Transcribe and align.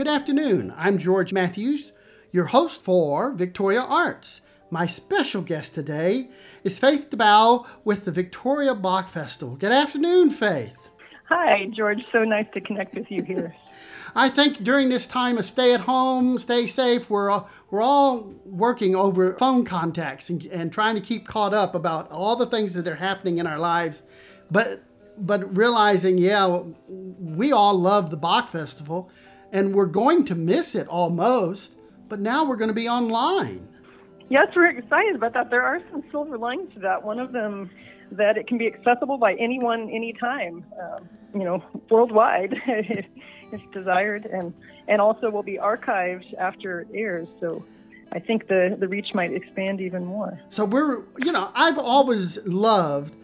Good 0.00 0.08
afternoon. 0.08 0.72
I'm 0.78 0.96
George 0.96 1.30
Matthews, 1.30 1.92
your 2.32 2.46
host 2.46 2.82
for 2.82 3.32
Victoria 3.32 3.82
Arts. 3.82 4.40
My 4.70 4.86
special 4.86 5.42
guest 5.42 5.74
today 5.74 6.30
is 6.64 6.78
Faith 6.78 7.10
DeBow 7.10 7.66
with 7.84 8.06
the 8.06 8.10
Victoria 8.10 8.74
Bach 8.74 9.10
Festival. 9.10 9.56
Good 9.56 9.72
afternoon, 9.72 10.30
Faith. 10.30 10.88
Hi, 11.28 11.66
George. 11.76 11.98
So 12.12 12.24
nice 12.24 12.46
to 12.54 12.62
connect 12.62 12.94
with 12.94 13.10
you 13.10 13.22
here. 13.22 13.54
I 14.14 14.30
think 14.30 14.64
during 14.64 14.88
this 14.88 15.06
time 15.06 15.36
of 15.36 15.44
stay 15.44 15.74
at 15.74 15.80
home, 15.80 16.38
stay 16.38 16.66
safe, 16.66 17.10
we're 17.10 17.28
all, 17.28 17.50
we're 17.70 17.82
all 17.82 18.32
working 18.46 18.96
over 18.96 19.34
phone 19.36 19.66
contacts 19.66 20.30
and, 20.30 20.46
and 20.46 20.72
trying 20.72 20.94
to 20.94 21.02
keep 21.02 21.28
caught 21.28 21.52
up 21.52 21.74
about 21.74 22.10
all 22.10 22.36
the 22.36 22.46
things 22.46 22.72
that 22.72 22.88
are 22.88 22.96
happening 22.96 23.36
in 23.36 23.46
our 23.46 23.58
lives. 23.58 24.02
But 24.50 24.82
but 25.18 25.54
realizing, 25.54 26.16
yeah, 26.16 26.62
we 26.88 27.52
all 27.52 27.78
love 27.78 28.10
the 28.10 28.16
Bach 28.16 28.48
Festival 28.48 29.10
and 29.52 29.74
we're 29.74 29.86
going 29.86 30.24
to 30.26 30.34
miss 30.34 30.74
it 30.74 30.86
almost, 30.88 31.72
but 32.08 32.20
now 32.20 32.44
we're 32.44 32.56
going 32.56 32.68
to 32.68 32.74
be 32.74 32.88
online. 32.88 33.66
Yes, 34.28 34.48
we're 34.54 34.68
excited 34.68 35.16
about 35.16 35.34
that. 35.34 35.50
There 35.50 35.62
are 35.62 35.80
some 35.90 36.04
silver 36.10 36.38
linings 36.38 36.72
to 36.74 36.80
that. 36.80 37.02
One 37.02 37.18
of 37.18 37.32
them 37.32 37.70
that 38.12 38.36
it 38.36 38.46
can 38.46 38.58
be 38.58 38.66
accessible 38.66 39.18
by 39.18 39.34
anyone, 39.34 39.90
anytime, 39.90 40.64
um, 40.80 41.08
you 41.34 41.44
know, 41.44 41.62
worldwide, 41.90 42.54
if 42.66 43.60
desired, 43.72 44.26
and 44.26 44.52
and 44.88 45.00
also 45.00 45.30
will 45.30 45.42
be 45.42 45.58
archived 45.58 46.34
after 46.38 46.80
it 46.80 46.88
airs. 46.94 47.28
So. 47.40 47.64
I 48.12 48.18
think 48.18 48.48
the, 48.48 48.76
the 48.76 48.88
reach 48.88 49.14
might 49.14 49.32
expand 49.32 49.80
even 49.80 50.04
more. 50.04 50.36
So 50.48 50.64
we're, 50.64 51.04
you 51.18 51.30
know, 51.30 51.52
I've 51.54 51.78
always 51.78 52.38
loved 52.44 53.14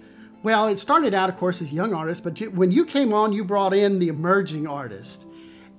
well, 0.46 0.68
it 0.68 0.78
started 0.78 1.12
out, 1.12 1.28
of 1.28 1.36
course, 1.38 1.60
as 1.60 1.72
young 1.72 1.92
artists, 1.92 2.20
but 2.20 2.40
you, 2.40 2.52
when 2.52 2.70
you 2.70 2.84
came 2.84 3.12
on, 3.12 3.32
you 3.32 3.42
brought 3.42 3.74
in 3.74 3.98
the 3.98 4.06
emerging 4.06 4.68
artist. 4.68 5.26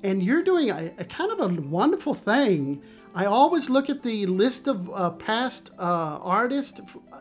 And 0.03 0.23
you're 0.23 0.43
doing 0.43 0.69
a, 0.69 0.93
a 0.97 1.05
kind 1.05 1.31
of 1.31 1.39
a 1.39 1.61
wonderful 1.61 2.13
thing. 2.13 2.81
I 3.15 3.25
always 3.25 3.69
look 3.69 3.89
at 3.89 4.03
the 4.03 4.25
list 4.27 4.67
of 4.67 4.89
uh, 4.93 5.11
past 5.11 5.71
uh, 5.79 6.19
artists 6.21 6.79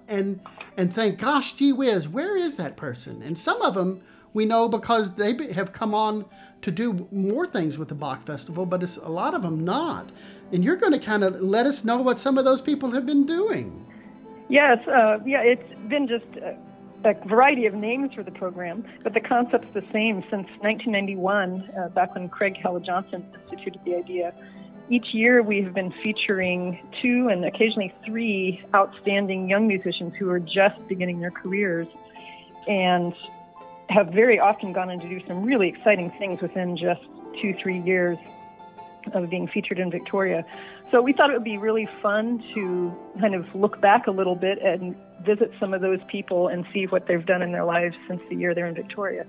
and 0.08 0.40
and 0.76 0.94
think, 0.94 1.18
gosh, 1.18 1.54
gee 1.54 1.72
whiz, 1.72 2.06
where 2.06 2.36
is 2.36 2.56
that 2.56 2.76
person? 2.76 3.22
And 3.22 3.38
some 3.38 3.62
of 3.62 3.74
them 3.74 4.02
we 4.34 4.44
know 4.44 4.68
because 4.68 5.14
they 5.14 5.52
have 5.52 5.72
come 5.72 5.94
on 5.94 6.26
to 6.60 6.70
do 6.70 7.08
more 7.10 7.46
things 7.46 7.78
with 7.78 7.88
the 7.88 7.94
Bach 7.94 8.22
Festival, 8.22 8.66
but 8.66 8.82
it's 8.82 8.98
a 8.98 9.08
lot 9.08 9.32
of 9.32 9.42
them 9.42 9.64
not. 9.64 10.10
And 10.52 10.62
you're 10.62 10.76
going 10.76 10.92
to 10.92 10.98
kind 10.98 11.24
of 11.24 11.40
let 11.40 11.64
us 11.64 11.84
know 11.84 11.96
what 11.98 12.20
some 12.20 12.36
of 12.36 12.44
those 12.44 12.60
people 12.60 12.90
have 12.90 13.06
been 13.06 13.24
doing. 13.24 13.86
Yes, 14.48 14.78
uh, 14.86 15.18
yeah, 15.24 15.40
it's 15.40 15.80
been 15.88 16.06
just 16.06 16.26
uh, 16.44 16.52
a 17.04 17.14
variety 17.26 17.66
of 17.66 17.74
names 17.74 18.14
for 18.14 18.22
the 18.22 18.30
program, 18.30 18.84
but 19.02 19.14
the 19.14 19.20
concept's 19.20 19.72
the 19.74 19.84
same 19.92 20.22
since 20.30 20.48
1991, 20.60 21.70
uh, 21.78 21.88
back 21.90 22.14
when 22.14 22.28
Craig 22.28 22.56
Hella 22.56 22.80
Johnson 22.80 23.24
instituted 23.50 23.80
the 23.84 23.94
idea. 23.94 24.32
Each 24.88 25.06
year, 25.12 25.42
we 25.42 25.62
have 25.62 25.74
been 25.74 25.92
featuring 26.02 26.78
two 27.02 27.28
and 27.28 27.44
occasionally 27.44 27.92
three 28.04 28.62
outstanding 28.74 29.48
young 29.48 29.66
musicians 29.66 30.14
who 30.16 30.30
are 30.30 30.38
just 30.38 30.86
beginning 30.88 31.20
their 31.20 31.32
careers 31.32 31.88
and 32.68 33.12
have 33.88 34.08
very 34.08 34.38
often 34.38 34.72
gone 34.72 34.90
on 34.90 35.00
to 35.00 35.08
do 35.08 35.20
some 35.26 35.44
really 35.44 35.68
exciting 35.68 36.10
things 36.18 36.40
within 36.40 36.76
just 36.76 37.02
two, 37.40 37.54
three 37.62 37.78
years 37.80 38.18
of 39.12 39.30
being 39.30 39.46
featured 39.46 39.78
in 39.78 39.90
Victoria. 39.90 40.44
So 40.90 41.00
we 41.00 41.12
thought 41.12 41.30
it 41.30 41.34
would 41.34 41.44
be 41.44 41.58
really 41.58 41.86
fun 42.00 42.42
to 42.54 42.96
kind 43.20 43.34
of 43.34 43.52
look 43.54 43.80
back 43.80 44.06
a 44.06 44.10
little 44.10 44.36
bit 44.36 44.60
and 44.62 44.94
visit 45.26 45.52
some 45.60 45.74
of 45.74 45.80
those 45.80 45.98
people 46.08 46.48
and 46.48 46.64
see 46.72 46.86
what 46.86 47.06
they've 47.06 47.26
done 47.26 47.42
in 47.42 47.52
their 47.52 47.64
lives 47.64 47.96
since 48.08 48.22
the 48.30 48.36
year 48.36 48.54
they're 48.54 48.66
in 48.66 48.74
Victoria. 48.74 49.26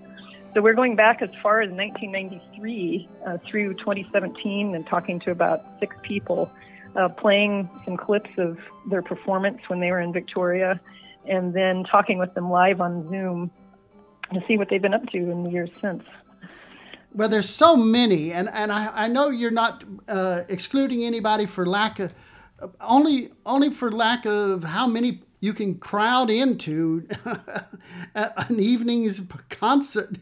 So 0.54 0.62
we're 0.62 0.74
going 0.74 0.96
back 0.96 1.22
as 1.22 1.30
far 1.44 1.62
as 1.62 1.70
1993 1.72 3.10
uh, 3.26 3.38
through 3.50 3.74
2017 3.76 4.76
and 4.76 4.88
talking 4.88 5.20
to 5.22 5.32
about 5.32 5.66
six 5.80 5.96
people, 6.04 6.52
uh, 6.96 7.10
playing 7.10 7.70
some 7.84 7.98
clips 7.98 8.30
of 8.38 8.58
their 8.90 9.02
performance 9.02 9.60
when 9.68 9.80
they 9.80 9.92
were 9.92 10.00
in 10.00 10.14
Victoria, 10.14 10.80
and 11.28 11.54
then 11.54 11.84
talking 11.84 12.18
with 12.18 12.34
them 12.34 12.50
live 12.50 12.80
on 12.80 13.08
Zoom 13.10 13.52
to 14.34 14.42
see 14.48 14.58
what 14.58 14.70
they've 14.70 14.82
been 14.82 14.94
up 14.94 15.06
to 15.08 15.18
in 15.18 15.44
the 15.44 15.52
years 15.52 15.70
since 15.82 16.04
well, 17.14 17.30
there's 17.30 17.50
so 17.50 17.76
many, 17.76 18.32
and, 18.32 18.48
and 18.50 18.72
I, 18.72 18.92
I 18.94 19.08
know 19.08 19.30
you're 19.30 19.50
not 19.50 19.84
uh, 20.08 20.42
excluding 20.50 21.04
anybody 21.04 21.48
for 21.48 21.66
lack 21.66 22.00
of 22.00 22.14
only 22.82 23.32
only 23.46 23.70
for 23.70 23.92
lack 23.92 24.26
of 24.26 24.64
how 24.64 24.88
many 24.88 25.22
you 25.40 25.54
can 25.54 25.76
crowd 25.76 26.30
into 26.30 27.08
an 28.16 28.60
evening's 28.60 29.22
concert. 29.50 30.18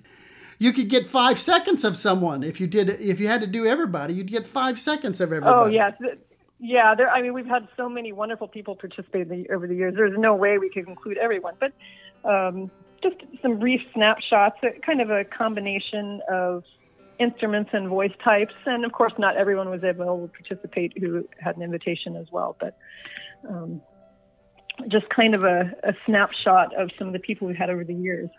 You 0.58 0.74
could 0.74 0.90
get 0.90 1.10
five 1.10 1.40
seconds 1.40 1.84
of 1.84 1.98
someone 1.98 2.44
if 2.44 2.60
you 2.60 2.68
did 2.68 2.90
if 2.90 3.20
you 3.20 3.28
had 3.28 3.42
to 3.42 3.48
do 3.48 3.66
everybody. 3.66 4.14
You'd 4.14 4.32
get 4.32 4.48
five 4.48 4.80
seconds 4.80 5.20
of 5.22 5.32
everybody. 5.32 5.56
Oh 5.56 5.66
yes, 5.68 5.94
yeah. 6.60 6.96
There, 6.96 7.10
I 7.10 7.22
mean, 7.22 7.34
we've 7.34 7.46
had 7.46 7.68
so 7.76 7.90
many 7.90 8.12
wonderful 8.12 8.48
people 8.48 8.76
participate 8.76 9.30
the, 9.30 9.50
over 9.54 9.68
the 9.68 9.76
years. 9.76 9.96
There's 9.96 10.18
no 10.18 10.36
way 10.36 10.58
we 10.58 10.70
could 10.70 10.88
include 10.88 11.18
everyone, 11.18 11.56
but 11.60 11.74
um, 12.30 12.72
just 13.04 13.18
some 13.42 13.60
brief 13.60 13.82
snapshots, 13.94 14.58
kind 14.86 15.02
of 15.02 15.10
a 15.10 15.24
combination 15.26 16.22
of 16.32 16.64
instruments 17.20 17.72
and 17.74 17.88
voice 17.88 18.14
types. 18.24 18.54
And 18.66 18.86
of 18.86 18.92
course, 18.92 19.14
not 19.18 19.38
everyone 19.38 19.70
was 19.70 19.84
able 19.84 20.28
to 20.28 20.34
participate 20.44 20.98
who 20.98 21.28
had 21.40 21.56
an 21.58 21.64
invitation 21.64 22.16
as 22.16 22.28
well. 22.32 22.56
But 22.60 22.78
um, 23.48 23.82
just 24.90 25.10
kind 25.10 25.36
of 25.36 25.44
a, 25.44 25.72
a, 25.84 25.94
snapshot 26.06 26.74
of 26.76 26.90
some 26.98 27.08
of 27.08 27.14
the 27.14 27.20
people 27.20 27.48
we've 27.48 27.56
had 27.56 27.70
over 27.70 27.84
the 27.84 27.94
years. 27.94 28.30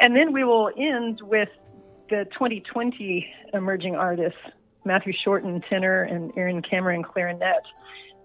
And 0.00 0.16
then 0.16 0.32
we 0.32 0.44
will 0.44 0.70
end 0.76 1.20
with 1.22 1.48
the 2.08 2.26
2020 2.32 3.26
emerging 3.52 3.94
artists 3.94 4.38
Matthew 4.84 5.12
Shorten, 5.24 5.62
tenor, 5.68 6.02
and 6.02 6.32
Aaron 6.36 6.60
Cameron, 6.62 7.02
clarinet. 7.02 7.62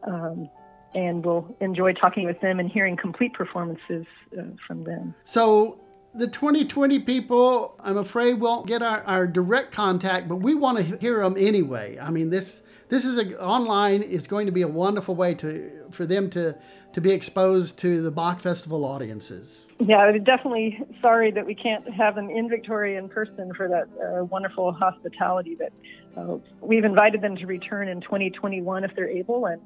Um, 0.03 0.49
and 0.95 1.23
we'll 1.23 1.55
enjoy 1.61 1.93
talking 1.93 2.25
with 2.25 2.39
them 2.41 2.59
and 2.59 2.69
hearing 2.69 2.97
complete 2.97 3.33
performances 3.33 4.05
uh, 4.37 4.43
from 4.65 4.83
them. 4.83 5.13
So, 5.23 5.79
the 6.15 6.27
2020 6.27 6.99
people, 6.99 7.79
I'm 7.79 7.97
afraid, 7.97 8.39
won't 8.39 8.65
get 8.65 8.81
our, 8.81 9.03
our 9.03 9.27
direct 9.27 9.71
contact, 9.71 10.27
but 10.27 10.37
we 10.37 10.55
want 10.55 10.79
to 10.79 10.97
hear 10.97 11.21
them 11.21 11.35
anyway. 11.37 11.99
I 12.01 12.09
mean, 12.09 12.31
this 12.31 12.63
this 12.89 13.05
is 13.05 13.17
a, 13.17 13.41
online 13.41 14.01
is 14.01 14.27
going 14.27 14.45
to 14.45 14.51
be 14.51 14.61
a 14.61 14.67
wonderful 14.67 15.15
way 15.15 15.33
to 15.35 15.71
for 15.91 16.05
them 16.05 16.29
to 16.31 16.55
to 16.93 17.01
be 17.01 17.11
exposed 17.11 17.77
to 17.77 18.01
the 18.01 18.09
Bach 18.09 18.39
Festival 18.39 18.83
audiences. 18.85 19.67
Yeah, 19.79 19.97
I'm 19.97 20.23
definitely 20.23 20.79
sorry 21.01 21.31
that 21.31 21.45
we 21.45 21.53
can't 21.53 21.87
have 21.93 22.15
them 22.15 22.29
in 22.29 22.49
Victoria 22.49 22.97
in 22.97 23.09
person 23.09 23.53
for 23.55 23.67
that 23.67 23.87
uh, 24.01 24.23
wonderful 24.25 24.71
hospitality. 24.71 25.57
But 25.57 25.73
uh, 26.19 26.37
we've 26.61 26.85
invited 26.85 27.21
them 27.21 27.35
to 27.35 27.45
return 27.45 27.87
in 27.87 28.01
2021 28.01 28.83
if 28.83 28.95
they're 28.95 29.09
able, 29.09 29.45
and 29.45 29.61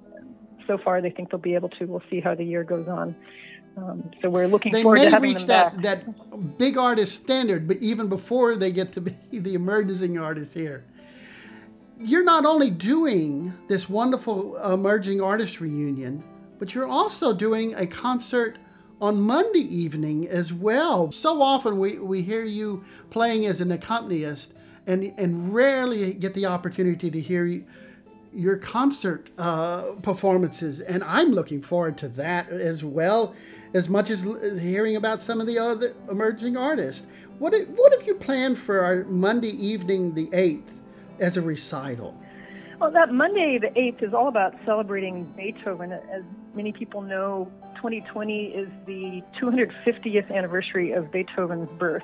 so 0.67 0.77
far 0.77 1.01
they 1.01 1.11
think 1.11 1.31
they'll 1.31 1.39
be 1.39 1.55
able 1.55 1.69
to. 1.69 1.85
We'll 1.85 2.03
see 2.09 2.19
how 2.19 2.35
the 2.35 2.43
year 2.43 2.63
goes 2.63 2.87
on. 2.87 3.15
Um, 3.77 4.11
so 4.21 4.29
we're 4.29 4.47
looking 4.47 4.73
they 4.73 4.83
forward 4.83 4.99
to 4.99 5.09
having 5.09 5.29
reach 5.29 5.45
them 5.45 5.47
that, 5.47 5.81
back. 5.81 6.05
that 6.05 6.57
big 6.57 6.77
artist 6.77 7.21
standard, 7.21 7.67
but 7.67 7.77
even 7.77 8.07
before 8.09 8.57
they 8.57 8.71
get 8.71 8.91
to 8.93 9.01
be 9.01 9.15
the 9.31 9.53
emerging 9.53 10.17
artist 10.17 10.53
here. 10.53 10.85
You're 12.03 12.23
not 12.23 12.45
only 12.45 12.71
doing 12.71 13.53
this 13.67 13.87
wonderful 13.87 14.57
emerging 14.57 15.21
artist 15.21 15.61
reunion, 15.61 16.23
but 16.57 16.73
you're 16.73 16.87
also 16.87 17.31
doing 17.31 17.75
a 17.75 17.85
concert 17.85 18.57
on 18.99 19.21
Monday 19.21 19.59
evening 19.59 20.27
as 20.27 20.51
well. 20.51 21.11
So 21.11 21.41
often 21.43 21.77
we, 21.77 21.99
we 21.99 22.23
hear 22.23 22.43
you 22.43 22.83
playing 23.11 23.45
as 23.45 23.61
an 23.61 23.71
accompanist 23.71 24.51
and, 24.87 25.13
and 25.17 25.53
rarely 25.53 26.13
get 26.13 26.33
the 26.33 26.47
opportunity 26.47 27.11
to 27.11 27.19
hear 27.19 27.45
you, 27.45 27.65
your 28.33 28.57
concert 28.57 29.29
uh, 29.37 29.93
performances. 30.01 30.79
And 30.79 31.03
I'm 31.03 31.31
looking 31.31 31.61
forward 31.61 31.99
to 31.99 32.07
that 32.09 32.49
as 32.49 32.83
well 32.83 33.35
as 33.75 33.89
much 33.89 34.09
as 34.09 34.23
hearing 34.59 34.95
about 34.95 35.21
some 35.21 35.39
of 35.39 35.45
the 35.45 35.59
other 35.59 35.93
emerging 36.09 36.57
artists. 36.57 37.05
What, 37.37 37.53
what 37.69 37.91
have 37.93 38.07
you 38.07 38.15
planned 38.15 38.57
for 38.57 38.81
our 38.81 39.03
Monday 39.03 39.51
evening, 39.51 40.15
the 40.15 40.27
8th, 40.27 40.80
as 41.21 41.37
a 41.37 41.41
recital? 41.41 42.17
Well, 42.79 42.91
that 42.91 43.13
Monday, 43.13 43.59
the 43.59 43.67
8th, 43.67 44.01
is 44.01 44.13
all 44.13 44.27
about 44.27 44.55
celebrating 44.65 45.31
Beethoven. 45.37 45.91
As 45.91 46.23
many 46.55 46.71
people 46.71 47.01
know, 47.01 47.51
2020 47.75 48.45
is 48.47 48.67
the 48.87 49.21
250th 49.39 50.35
anniversary 50.35 50.91
of 50.91 51.11
Beethoven's 51.11 51.69
birth. 51.77 52.03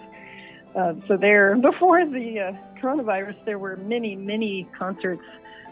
Uh, 0.76 0.94
so 1.08 1.18
there, 1.18 1.56
before 1.62 2.06
the 2.06 2.40
uh, 2.40 2.80
coronavirus, 2.80 3.44
there 3.44 3.58
were 3.58 3.76
many, 3.78 4.16
many 4.16 4.70
concerts 4.78 5.24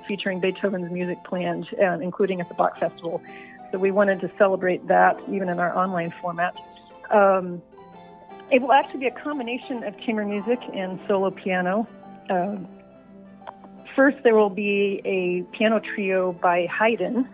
featuring 0.07 0.39
Beethoven's 0.39 0.92
music 0.92 1.24
planned, 1.24 1.68
uh, 1.80 2.00
including 2.00 2.42
at 2.42 2.50
the 2.50 2.56
Bach 2.56 2.80
Festival. 2.80 3.21
So 3.71 3.77
we 3.77 3.92
wanted 3.92 4.21
to 4.21 4.31
celebrate 4.39 4.88
that 4.88 5.19
even 5.30 5.50
in 5.50 5.59
our 5.59 5.77
online 5.77 6.12
format. 6.19 6.59
Um, 7.12 7.62
it 8.51 8.62
will 8.62 8.71
actually 8.71 9.01
be 9.01 9.07
a 9.07 9.12
combination 9.12 9.83
of 9.83 10.00
chamber 10.00 10.25
music 10.25 10.59
and 10.74 11.00
solo 11.07 11.30
piano. 11.30 11.88
Uh, 12.30 12.57
first, 13.95 14.18
there 14.24 14.36
will 14.36 14.50
be 14.50 15.01
a 15.06 15.44
piano 15.56 15.80
trio 15.80 16.33
by 16.33 16.68
Haydn 16.68 17.27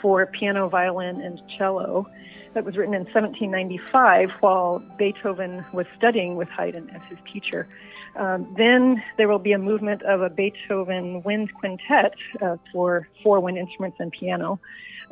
for 0.00 0.26
piano, 0.26 0.68
violin, 0.68 1.20
and 1.20 1.40
cello 1.58 2.06
that 2.54 2.64
was 2.64 2.76
written 2.76 2.94
in 2.94 3.04
1795 3.04 4.30
while 4.40 4.78
Beethoven 4.96 5.64
was 5.72 5.86
studying 5.96 6.36
with 6.36 6.48
Haydn 6.48 6.90
as 6.90 7.02
his 7.04 7.18
teacher. 7.32 7.68
Um, 8.16 8.54
then 8.56 9.02
there 9.16 9.28
will 9.28 9.40
be 9.40 9.52
a 9.52 9.58
movement 9.58 10.02
of 10.02 10.22
a 10.22 10.30
Beethoven 10.30 11.22
wind 11.22 11.52
quintet 11.54 12.14
uh, 12.40 12.56
for 12.72 13.08
four 13.22 13.40
wind 13.40 13.58
instruments 13.58 13.96
and 13.98 14.12
piano, 14.12 14.60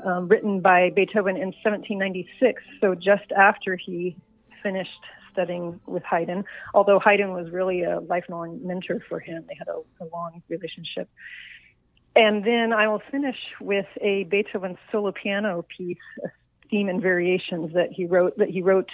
um, 0.04 0.28
written 0.28 0.60
by 0.60 0.90
Beethoven 0.90 1.36
in 1.36 1.48
1796, 1.64 2.62
so 2.80 2.94
just 2.94 3.32
after 3.32 3.76
he 3.76 4.16
finished 4.62 4.90
studying 5.32 5.80
with 5.86 6.02
Haydn, 6.04 6.44
although 6.74 6.98
Haydn 6.98 7.32
was 7.32 7.50
really 7.50 7.82
a 7.82 8.00
lifelong 8.00 8.60
mentor 8.62 9.00
for 9.08 9.20
him. 9.20 9.44
They 9.48 9.56
had 9.58 9.68
a, 9.68 9.80
a 10.02 10.06
long 10.12 10.42
relationship. 10.48 11.08
And 12.14 12.44
then 12.44 12.72
I 12.72 12.88
will 12.88 13.02
finish 13.10 13.36
with 13.60 13.86
a 14.00 14.24
Beethoven 14.24 14.76
solo 14.90 15.12
piano 15.12 15.64
piece, 15.76 15.96
a 16.24 16.28
theme 16.70 16.88
and 16.88 17.00
variations 17.00 17.72
that 17.74 17.88
he 17.90 18.06
wrote 18.06 18.36
that 18.38 18.48
he 18.50 18.60
wrote 18.62 18.90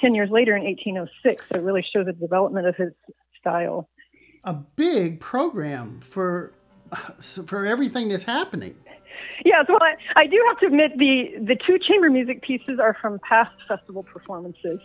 10 0.00 0.14
years 0.14 0.30
later 0.30 0.56
in 0.56 0.64
1806. 0.64 1.46
That 1.50 1.62
really 1.62 1.84
shows 1.92 2.06
the 2.06 2.12
development 2.12 2.66
of 2.66 2.76
his 2.76 2.92
style. 3.38 3.88
A 4.42 4.54
big 4.54 5.20
program 5.20 6.00
for 6.00 6.54
for 7.20 7.66
everything 7.66 8.08
that's 8.08 8.24
happening. 8.24 8.76
Yeah, 9.44 9.62
so 9.66 9.78
I, 9.80 10.20
I 10.20 10.26
do 10.26 10.42
have 10.48 10.58
to 10.60 10.66
admit 10.66 10.92
the 10.96 11.34
the 11.38 11.56
two 11.66 11.78
chamber 11.78 12.08
music 12.10 12.42
pieces 12.42 12.78
are 12.80 12.96
from 13.00 13.18
past 13.18 13.54
festival 13.68 14.02
performances, 14.02 14.80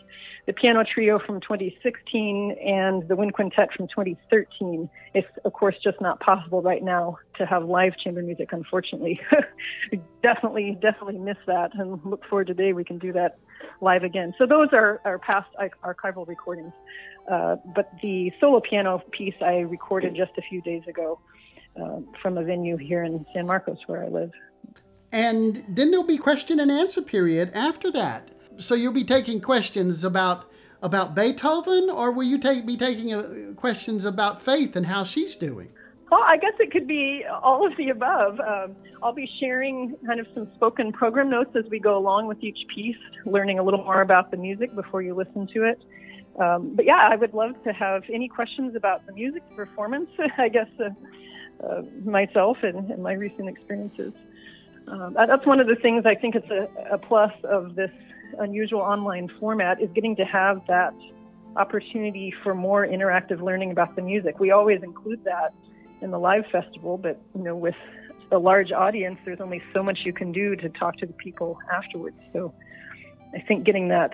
the 0.46 0.54
piano 0.54 0.84
trio 0.84 1.20
from 1.20 1.40
2016 1.42 2.58
and 2.64 3.08
the 3.08 3.16
wind 3.16 3.34
quintet 3.34 3.70
from 3.76 3.88
2013. 3.88 4.90
It's 5.14 5.28
of 5.46 5.54
course 5.54 5.76
just 5.84 6.02
not 6.02 6.20
possible 6.20 6.62
right 6.62 6.84
now 6.84 7.18
to 7.38 7.46
have 7.46 7.64
live 7.64 7.94
chamber 8.04 8.22
music. 8.22 8.50
Unfortunately, 8.52 9.20
definitely 10.24 10.78
definitely 10.82 11.18
miss 11.18 11.38
that, 11.48 11.72
and 11.74 12.00
look 12.04 12.26
forward 12.26 12.48
to 12.48 12.54
the 12.54 12.62
day 12.62 12.74
we 12.74 12.84
can 12.84 12.98
do 12.98 13.14
that 13.14 13.38
live 13.80 14.04
again. 14.04 14.34
So 14.38 14.46
those 14.46 14.70
are 14.74 15.02
our 15.06 15.20
past 15.20 15.50
archival 15.84 16.28
recordings. 16.28 16.74
Uh, 17.32 17.56
but 17.76 17.92
the 18.02 18.32
solo 18.40 18.60
piano 18.60 19.02
piece 19.12 19.36
I 19.42 19.60
recorded 19.60 20.16
just 20.16 20.32
a 20.38 20.42
few 20.42 20.62
days 20.62 20.82
ago 20.88 21.20
uh, 21.80 22.00
from 22.22 22.38
a 22.38 22.44
venue 22.44 22.78
here 22.78 23.04
in 23.04 23.26
San 23.34 23.46
Marcos 23.46 23.78
where 23.88 24.04
I 24.04 24.08
live. 24.08 24.32
And 25.12 25.64
then 25.68 25.92
there'll 25.92 26.06
be 26.06 26.18
question 26.18 26.60
and 26.60 26.72
answer 26.72 27.02
period 27.02 27.52
after 27.54 27.92
that. 27.92 28.30
So 28.58 28.76
you'll 28.76 28.94
be 28.94 29.04
taking 29.04 29.42
questions 29.42 30.04
about 30.04 30.46
about 30.84 31.14
Beethoven, 31.14 31.92
or 31.92 32.12
will 32.12 32.24
you 32.24 32.40
take 32.40 32.66
be 32.66 32.76
taking 32.76 33.14
uh, 33.14 33.54
questions 33.56 34.04
about 34.04 34.42
Faith 34.42 34.76
and 34.76 34.88
how 34.88 35.04
she's 35.04 35.36
doing? 35.36 35.70
Well, 36.10 36.24
I 36.24 36.38
guess 36.38 36.54
it 36.60 36.72
could 36.72 36.88
be 36.88 37.24
all 37.42 37.66
of 37.66 37.78
the 37.78 37.90
above. 37.90 38.40
Um, 38.40 38.76
I'll 39.02 39.14
be 39.14 39.30
sharing 39.40 39.96
kind 40.06 40.20
of 40.20 40.28
some 40.34 40.52
spoken 40.56 40.92
program 40.92 41.30
notes 41.30 41.52
as 41.56 41.64
we 41.70 41.80
go 41.80 41.98
along 41.98 42.28
with 42.28 42.44
each 42.44 42.58
piece, 42.74 42.98
learning 43.26 43.60
a 43.60 43.64
little 43.64 43.84
more 43.84 44.02
about 44.02 44.30
the 44.30 44.38
music 44.38 44.76
before 44.76 45.02
you 45.02 45.14
listen 45.14 45.48
to 45.54 45.64
it. 45.64 45.82
Um, 46.40 46.76
but 46.76 46.86
yeah, 46.86 47.08
I 47.10 47.16
would 47.16 47.34
love 47.34 47.52
to 47.64 47.72
have 47.72 48.04
any 48.14 48.28
questions 48.28 48.76
about 48.76 49.06
the 49.06 49.14
music, 49.14 49.44
performance, 49.56 50.10
I 50.38 50.50
guess, 50.50 50.68
uh, 50.84 50.90
uh, 51.64 51.82
myself 52.04 52.58
and, 52.64 52.90
and, 52.92 53.04
my 53.04 53.14
recent 53.14 53.48
experiences. 53.48 54.14
Um, 54.88 55.14
that's 55.14 55.46
one 55.46 55.60
of 55.60 55.68
the 55.68 55.76
things 55.76 56.06
I 56.06 56.16
think 56.16 56.36
it's 56.36 56.50
a, 56.50 56.68
a, 56.92 56.98
plus 56.98 57.32
of 57.44 57.76
this 57.76 57.92
unusual 58.40 58.82
online 58.82 59.30
format 59.40 59.82
is 59.82 59.90
getting 59.94 60.16
to 60.16 60.26
have 60.26 60.62
that 60.68 60.94
opportunity 61.56 62.34
for 62.44 62.56
more 62.56 62.88
interactive 62.88 63.42
learning 63.42 63.72
about 63.72 63.96
the 63.96 64.02
music. 64.02 64.40
We 64.40 64.52
always 64.52 64.82
include 64.82 65.24
that 65.26 65.54
in 66.02 66.12
the 66.12 66.20
live 66.20 66.46
festival, 66.52 66.98
but 66.98 67.22
you 67.36 67.44
know, 67.44 67.56
with 67.56 67.76
a 68.32 68.40
large 68.40 68.72
audience, 68.72 69.20
there's 69.26 69.42
only 69.42 69.62
so 69.74 69.84
much 69.84 70.00
you 70.06 70.14
can 70.14 70.32
do 70.32 70.56
to 70.56 70.70
talk 70.70 70.98
to 70.98 71.06
the 71.06 71.14
people 71.14 71.60
afterwards. 71.72 72.18
So 72.34 72.54
I 73.36 73.40
think 73.42 73.66
getting 73.66 73.90
that 73.90 74.14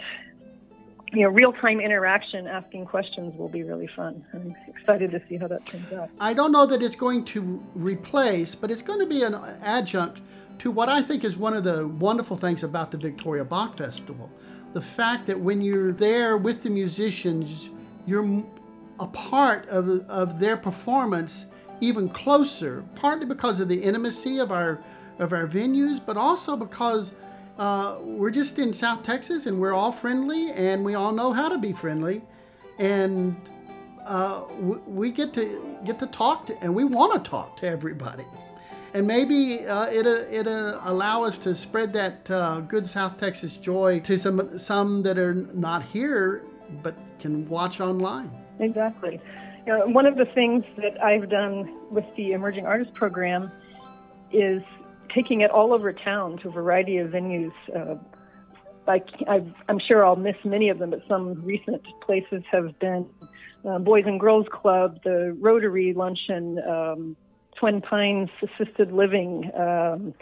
you 1.13 1.21
know, 1.21 1.29
real 1.29 1.53
time 1.53 1.79
interaction, 1.79 2.47
asking 2.47 2.85
questions 2.85 3.35
will 3.37 3.47
be 3.47 3.63
really 3.63 3.87
fun. 3.87 4.25
I'm 4.33 4.55
excited 4.67 5.11
to 5.11 5.21
see 5.27 5.37
how 5.37 5.47
that 5.47 5.65
turns 5.65 5.91
out. 5.93 6.09
I 6.19 6.33
don't 6.33 6.51
know 6.51 6.65
that 6.65 6.81
it's 6.81 6.95
going 6.95 7.23
to 7.25 7.63
replace, 7.75 8.55
but 8.55 8.71
it's 8.71 8.81
going 8.81 8.99
to 8.99 9.05
be 9.05 9.23
an 9.23 9.35
adjunct 9.61 10.19
to 10.59 10.71
what 10.71 10.89
I 10.89 11.01
think 11.01 11.23
is 11.23 11.37
one 11.37 11.53
of 11.53 11.63
the 11.63 11.87
wonderful 11.87 12.35
things 12.35 12.63
about 12.63 12.91
the 12.91 12.97
Victoria 12.97 13.45
Bach 13.45 13.77
Festival. 13.77 14.29
The 14.73 14.81
fact 14.81 15.27
that 15.27 15.39
when 15.39 15.61
you're 15.61 15.93
there 15.93 16.37
with 16.37 16.63
the 16.63 16.69
musicians, 16.69 17.69
you're 18.05 18.43
a 18.99 19.07
part 19.07 19.67
of, 19.69 19.87
of 20.09 20.39
their 20.39 20.57
performance 20.57 21.45
even 21.79 22.09
closer, 22.09 22.83
partly 22.95 23.25
because 23.25 23.59
of 23.59 23.69
the 23.69 23.81
intimacy 23.81 24.39
of 24.39 24.51
our, 24.51 24.81
of 25.19 25.31
our 25.31 25.47
venues, 25.47 26.01
but 26.03 26.17
also 26.17 26.55
because 26.57 27.13
uh, 27.57 27.97
we're 28.01 28.31
just 28.31 28.59
in 28.59 28.73
South 28.73 29.03
Texas 29.03 29.45
and 29.45 29.59
we're 29.59 29.73
all 29.73 29.91
friendly 29.91 30.51
and 30.51 30.85
we 30.85 30.95
all 30.95 31.11
know 31.11 31.33
how 31.33 31.49
to 31.49 31.57
be 31.57 31.73
friendly. 31.73 32.21
And 32.77 33.35
uh, 34.05 34.43
we, 34.59 34.77
we, 34.87 35.11
get 35.11 35.33
to 35.33 35.77
get 35.83 35.99
to 35.99 36.07
talk 36.07 36.45
to, 36.47 36.57
and 36.63 36.73
we 36.73 36.83
want 36.83 37.23
to 37.23 37.29
talk 37.29 37.57
to 37.57 37.67
everybody. 37.67 38.23
And 38.93 39.05
maybe 39.05 39.65
uh, 39.65 39.91
it'll, 39.91 40.25
it'll 40.31 40.79
allow 40.83 41.23
us 41.23 41.37
to 41.39 41.53
spread 41.53 41.91
that 41.93 42.29
uh, 42.31 42.61
good 42.61 42.87
South 42.87 43.17
Texas 43.19 43.57
joy 43.57 43.99
to 44.01 44.17
some, 44.17 44.57
some 44.57 45.03
that 45.03 45.17
are 45.17 45.33
not 45.33 45.83
here 45.83 46.43
but 46.83 46.95
can 47.19 47.47
watch 47.49 47.81
online. 47.81 48.31
Exactly. 48.59 49.19
You 49.65 49.73
know, 49.73 49.87
one 49.87 50.05
of 50.05 50.15
the 50.15 50.25
things 50.25 50.63
that 50.77 51.03
I've 51.03 51.29
done 51.29 51.77
with 51.91 52.05
the 52.15 52.31
Emerging 52.31 52.65
Artist 52.65 52.93
Program 52.93 53.51
is 54.31 54.61
taking 55.17 55.41
it 55.41 55.49
all 55.49 55.73
over 55.73 55.91
town 55.91 56.37
to 56.37 56.49
a 56.49 56.51
variety 56.51 56.97
of 56.97 57.09
venues. 57.09 57.51
Uh, 57.75 57.95
I, 58.87 59.01
am 59.67 59.79
sure 59.79 60.05
I'll 60.05 60.15
miss 60.15 60.35
many 60.45 60.69
of 60.69 60.77
them, 60.77 60.91
but 60.91 61.01
some 61.07 61.43
recent 61.43 61.81
places 62.05 62.43
have 62.51 62.77
been 62.79 63.07
uh, 63.67 63.79
Boys 63.79 64.03
and 64.05 64.19
Girls 64.19 64.45
Club, 64.51 64.99
the 65.03 65.35
Rotary 65.39 65.93
Luncheon, 65.95 66.59
um, 66.69 67.17
Twin 67.59 67.81
Pines 67.81 68.29
Assisted 68.43 68.91
Living, 68.91 69.51
um, 69.55 70.13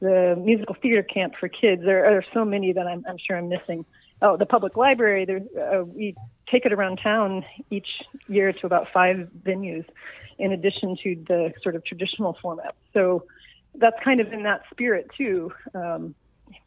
the 0.00 0.36
Musical 0.38 0.76
Theater 0.80 1.02
Camp 1.02 1.34
for 1.38 1.48
Kids. 1.48 1.82
There 1.84 2.06
are 2.06 2.24
so 2.32 2.44
many 2.44 2.72
that 2.72 2.86
I'm, 2.86 3.04
I'm 3.08 3.16
sure 3.18 3.36
I'm 3.36 3.48
missing. 3.48 3.84
Oh, 4.22 4.36
the 4.36 4.46
public 4.46 4.76
library. 4.76 5.24
There, 5.24 5.40
uh, 5.60 5.84
we 5.84 6.14
take 6.50 6.64
it 6.64 6.72
around 6.72 7.00
town 7.02 7.44
each 7.70 7.88
year 8.28 8.52
to 8.52 8.66
about 8.66 8.86
five 8.94 9.28
venues, 9.44 9.84
in 10.38 10.52
addition 10.52 10.96
to 11.02 11.16
the 11.26 11.52
sort 11.62 11.74
of 11.74 11.84
traditional 11.84 12.38
format. 12.40 12.76
So 12.92 13.24
that's 13.76 13.96
kind 14.04 14.20
of 14.20 14.32
in 14.32 14.42
that 14.44 14.62
spirit 14.70 15.10
too. 15.16 15.52
Um, 15.74 16.14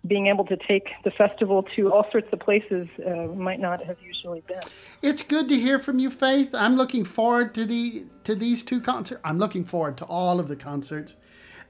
being 0.06 0.28
able 0.28 0.46
to 0.46 0.58
take 0.68 0.90
the 1.04 1.12
festival 1.12 1.64
to 1.76 1.92
all 1.92 2.10
sorts 2.12 2.28
of 2.32 2.40
places 2.40 2.88
uh, 3.06 3.28
might 3.34 3.60
not 3.60 3.84
have 3.84 3.98
usually 4.02 4.42
been. 4.48 4.60
It's 5.02 5.22
good 5.22 5.50
to 5.50 5.56
hear 5.56 5.80
from 5.80 6.00
you, 6.00 6.10
Faith. 6.10 6.54
I'm 6.56 6.76
looking 6.76 7.04
forward 7.04 7.54
to 7.56 7.66
the 7.66 8.06
to 8.24 8.36
these 8.36 8.64
two 8.64 8.82
concerts. 8.82 9.22
I'm 9.24 9.38
looking 9.38 9.64
forward 9.64 9.98
to 9.98 10.06
all 10.06 10.40
of 10.40 10.48
the 10.48 10.56
concerts, 10.56 11.16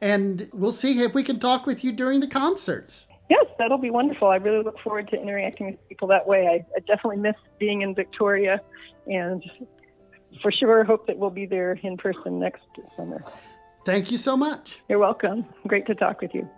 and 0.02 0.50
we'll 0.54 0.72
see 0.72 1.00
if 1.02 1.14
we 1.14 1.24
can 1.24 1.40
talk 1.40 1.66
with 1.66 1.84
you 1.84 1.92
during 1.92 2.20
the 2.20 2.28
concerts. 2.28 3.08
Yes, 3.30 3.46
that'll 3.58 3.78
be 3.78 3.90
wonderful. 3.90 4.30
I 4.30 4.38
really 4.38 4.64
look 4.64 4.80
forward 4.80 5.10
to 5.10 5.22
interacting 5.22 5.72
with 5.72 5.90
people 5.90 6.08
that 6.10 6.26
way. 6.26 6.48
I, 6.48 6.66
I 6.76 6.80
definitely 6.80 7.18
miss 7.18 7.36
being 7.60 7.82
in 7.82 7.94
Victoria, 7.94 8.62
and 9.08 9.44
for 10.42 10.52
sure 10.52 10.84
hope 10.84 11.08
that 11.08 11.18
we'll 11.18 11.30
be 11.30 11.46
there 11.46 11.74
in 11.84 11.98
person 11.98 12.40
next 12.40 12.64
summer. 12.96 13.24
Thank 13.88 14.12
you 14.12 14.18
so 14.18 14.36
much. 14.36 14.82
You're 14.90 15.00
welcome. 15.00 15.46
Great 15.66 15.86
to 15.86 15.96
talk 15.96 16.20
with 16.20 16.34
you. 16.34 16.50